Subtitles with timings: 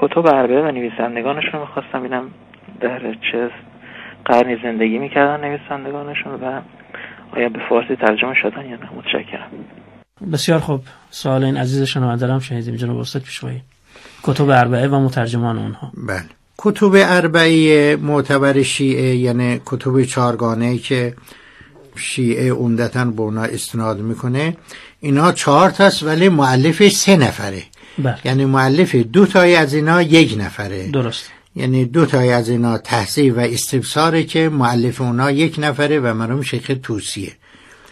[0.00, 2.30] کتب اربعه و نویسندگانشون رو می‌خواستم ببینم
[2.80, 3.50] در چه
[4.24, 6.60] قرنی زندگی می‌کردن نویسندگانشون و
[7.36, 9.50] آیا به فارسی ترجمه شدن یا نه متشکرم.
[10.32, 10.80] بسیار خوب.
[11.10, 12.76] سوال این عزیز شنونده هم شنیدیم.
[12.76, 13.62] جناب استاد پیشوایی.
[14.22, 15.92] کتب اربعه و مترجمان اونها.
[16.08, 16.22] بله.
[16.58, 21.14] کتب اربعه معتبر شیعه یعنی کتب چارگانه که
[21.96, 24.56] شیعه عمدتا به اونا استناد می‌کنه.
[25.00, 27.62] اینا چهار تاست ولی معلفش سه نفره.
[27.98, 28.18] بله.
[28.24, 30.90] یعنی معلف دو تای از اینا یک نفره.
[30.90, 31.30] درست.
[31.56, 36.42] یعنی دو تای از اینا تحصیل و استفساره که معلف اونا یک نفره و مرحوم
[36.42, 37.32] شیخ توسیه.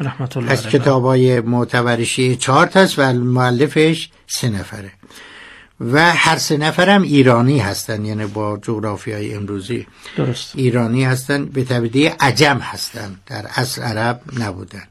[0.00, 4.90] رحمت الله از کتابای معتبر شیعه چهار تاست و معلفش سه نفره.
[5.80, 9.86] و هر سه نفرم ایرانی هستن یعنی با جغرافی های امروزی.
[10.16, 10.52] درست.
[10.54, 14.84] ایرانی هستن به تبدیه عجم هستن در اصل عرب نبودن.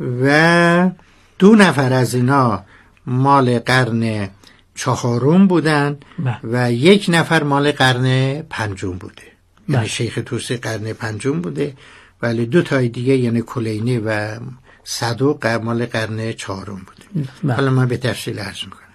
[0.00, 0.90] و
[1.38, 2.64] دو نفر از اینا
[3.06, 4.28] مال قرن
[4.74, 6.38] چهارم بودن بله.
[6.44, 9.22] و یک نفر مال قرن پنجم بوده
[9.68, 9.76] بله.
[9.76, 11.74] یعنی شیخ توسی قرن پنجم بوده
[12.22, 14.38] ولی دو تای دیگه یعنی کلینی و
[14.84, 17.54] صدوق مال قرن چهارم بوده بله.
[17.54, 18.86] حالا من به تفصیل عرض می‌کنم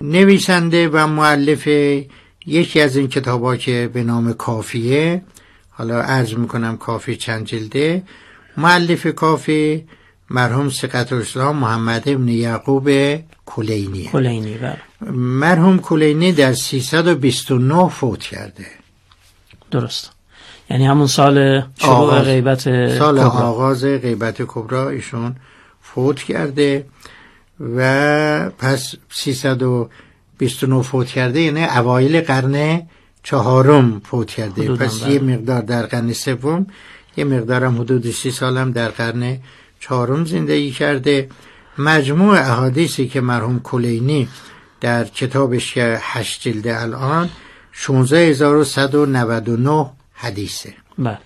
[0.00, 1.66] نویسنده و معلف
[2.46, 5.22] یکی از این کتاب که به نام کافیه
[5.70, 8.02] حالا عرض می‌کنم کافی چند جلده
[8.56, 9.84] معلف کافی
[10.30, 12.90] مرحوم سقط اسلام محمد ابن یعقوب
[13.46, 14.76] کلینی کلینی بله
[15.20, 18.66] مرحوم کلینی در 329 فوت کرده
[19.70, 20.12] درست
[20.70, 22.20] یعنی همون سال شروع.
[22.20, 22.60] غیبت
[22.98, 23.30] سال کبرا.
[23.30, 25.36] آغاز غیبت کبرا ایشون
[25.82, 26.86] فوت کرده
[27.60, 32.82] و پس 329 فوت کرده یعنی اوایل قرن
[33.22, 35.12] چهارم فوت کرده پس بله.
[35.12, 36.66] یه مقدار در قرن سوم
[37.16, 39.38] یه مقدارم حدود سی سالم در قرن
[39.80, 41.28] چهارم زندگی کرده.
[41.78, 44.28] مجموع احادیثی که مرحوم کلینی
[44.80, 47.30] در کتابش که هشت جلده الان
[47.72, 50.74] 16199 حدیثه.
[50.98, 51.18] بله.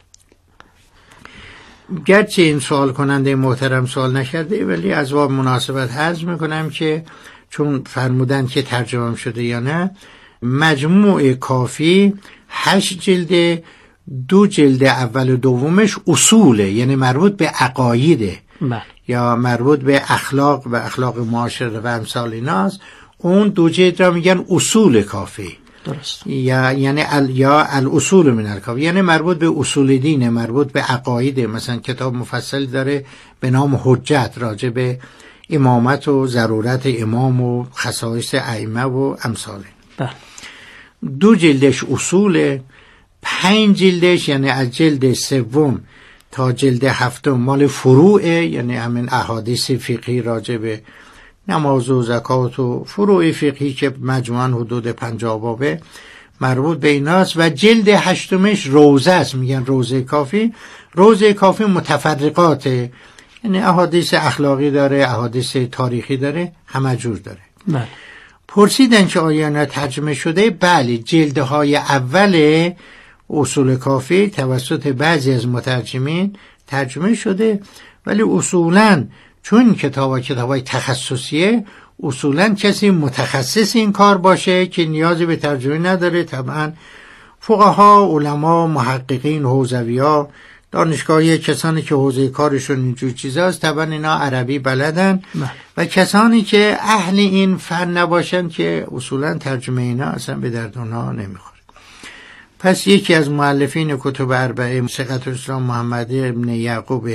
[2.06, 7.05] گرچه این سوال کننده محترم سوال نکرده ولی از باب مناسبت عرض می‌کنم که
[7.51, 9.90] چون فرمودن که ترجمه شده یا نه
[10.42, 12.14] مجموع کافی
[12.48, 13.64] هشت جلده
[14.28, 18.83] دو جلد اول و دومش اصوله یعنی مربوط به عقایده بله.
[19.08, 22.80] یا مربوط به اخلاق و اخلاق معاشره و امثال ایناست.
[23.18, 25.58] اون دو جلد را میگن اصول کافی.
[25.84, 26.27] درست.
[26.27, 28.80] یا یعنی ال یا الاصول من الکافی.
[28.80, 31.40] یعنی مربوط به اصول دینه مربوط به عقاید.
[31.40, 33.05] مثلا کتاب مفصل داره
[33.40, 34.98] به نام حجت راجع به
[35.51, 39.64] امامت و ضرورت امام و خصایص ائمه و امثاله.
[39.98, 40.11] بله.
[41.20, 42.62] دو جلدش اصوله.
[43.22, 45.80] پنج جلدش یعنی از جلد سوم
[46.30, 50.83] تا جلد هفتم مال فروعه یعنی همین احادیث فقهی راجع به
[51.48, 55.80] نماز و زکات و فروع فقهی که مجموعا حدود پنجاه بابه
[56.40, 57.36] مربوط به ایناست.
[57.36, 60.52] و جلد هشتمش روزه است میگن روزه کافی.
[60.92, 62.92] روزه کافی متفرقاته
[63.44, 67.39] یعنی احادیث اخلاقی داره احادیث تاریخی داره همه جور داره.
[67.68, 67.89] بله
[68.48, 72.70] پرسیدن که آیا اینا ترجمه شده؟ بله جلده های اول
[73.33, 77.61] اصول کافی توسط بعضی از مترجمین ترجمه شده
[78.07, 79.05] ولی اصولا
[79.43, 81.65] چون کتاب کتاب های تخصصیه
[82.03, 86.25] اصولا کسی متخصص این کار باشه که نیازی به ترجمه نداره.
[86.25, 86.73] طبعا
[87.41, 90.25] فقها علما محققین حوزوی
[90.70, 95.23] دانشگاهی کسانی که حوزه کارشون اینجور چیزاست طبعا اینا عربی بلدن.
[95.77, 101.13] و کسانی که اهل این فن نباشن که اصولا ترجمه اینا اصلا به درد اونها
[101.13, 101.52] نمی‌خوره.
[102.62, 107.08] پس یکی از معلفین کتب اربعه سقط اسلام محمد ابن یعقوب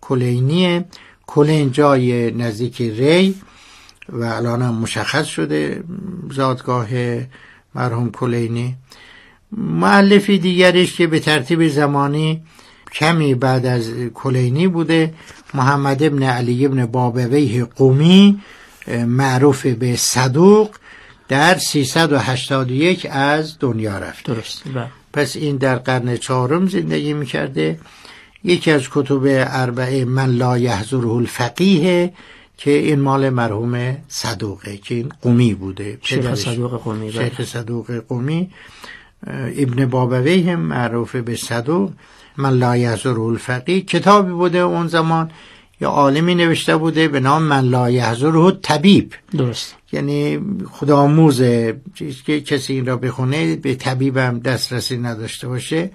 [0.00, 0.84] کلینیه.
[1.26, 3.34] کلین جای نزدیک ری
[4.08, 5.84] و الان هم مشخص شده
[6.30, 6.88] زادگاه
[7.74, 8.76] مرحوم کلینی.
[9.56, 12.42] معلفی دیگرش که به ترتیب زمانی
[12.92, 15.14] کمی بعد از کلینی بوده
[15.54, 18.40] محمد ابن علی ابن بابویه قومی
[19.06, 20.70] معروف به صدوق.
[21.28, 24.62] در 381 از دنیا رفت درست.
[24.74, 24.86] بله.
[25.12, 27.78] پس این در قرن چهارم زندگی می‌کرده.
[28.44, 32.12] یکی از کتب اربعه من لا یحضره الفقیه
[32.56, 35.98] که این مال مرحوم صدوقه که این قومی بوده.
[36.02, 36.34] شیخ.
[36.34, 37.28] صدوق قومی بله.
[37.28, 38.50] شیخ صدوق قومی.
[39.56, 41.92] ابن بابوی هم معروف به صدوق
[42.36, 43.80] من لا یحضره الفقیه.
[43.80, 45.30] کتابی بوده اون زمان.
[45.80, 49.74] یا عالمی نوشته بوده به نام من لا یحضره طبیب درست.
[49.92, 50.40] یعنی
[50.70, 51.42] خودآموز
[51.94, 55.90] چیز که کسی این را بخونه به طبیبم دسترسی نداشته باشه.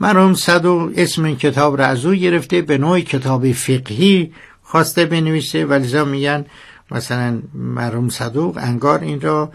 [0.00, 4.32] مرحوم صدوق اسم این کتاب را از او گرفته به نوع کتاب فقهی
[4.62, 5.64] خواسته بنویسه.
[5.64, 6.44] ولی میگن
[6.90, 9.52] مثلا مرحوم صدوق انگار این را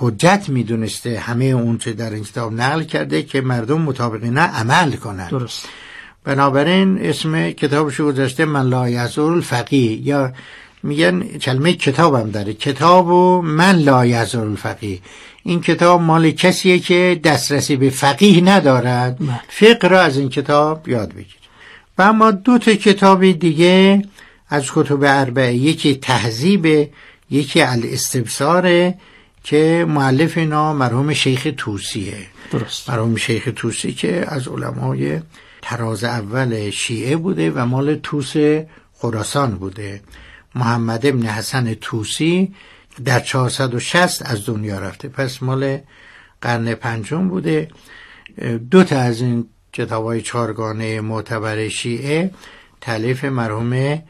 [0.00, 1.18] حجت می‌دونسته.
[1.18, 5.68] همه اون چه در این کتاب نقل کرده که مردم مطابق نه عمل کنند درست.
[6.26, 10.06] بنابراین اسم کتابش گذاشته من لا یزور الفقیه.
[10.08, 10.32] یا
[10.82, 12.52] میگن کلمه کتابم داره.
[12.54, 14.98] کتاب و من لا یزور الفقیه.
[15.42, 19.18] این کتاب مال کسیه که دسترسی به فقیه ندارد.
[19.18, 19.40] بله.
[19.48, 21.36] فقه را از این کتاب یاد بگیر.
[21.98, 24.02] و اما دو تا کتاب دیگه
[24.48, 25.54] از کتب اربعه.
[25.54, 26.90] یکی تهذیب
[27.30, 28.94] یکی الاستبصاره
[29.44, 32.16] که معلف اینا مرحوم شیخ توسیه.
[32.50, 32.90] درست.
[32.90, 35.20] مرحوم شیخ توسی که از علمای
[35.68, 38.34] تراز اول شیعه بوده و مال توس
[38.92, 40.00] خراسان بوده.
[40.54, 42.54] محمد ابن حسن توسی
[43.04, 45.08] در 460 از دنیا رفته.
[45.08, 45.78] پس مال
[46.40, 47.68] قرن پنجم بوده.
[48.70, 52.30] دو تا از این کتاب های چارگانه معتبر شیعه
[52.80, 54.02] تعلیف مرحوم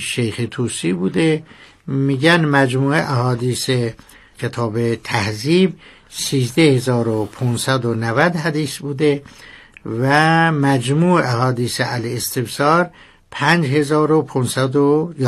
[0.00, 1.42] شیخ توسی بوده.
[1.86, 3.70] میگن مجموعه احادیث
[4.38, 5.74] کتاب تهذیب
[6.08, 9.22] 13590 حدیث بوده.
[9.86, 12.90] و مجموع احادیث الاستبصار
[13.32, 15.14] 5511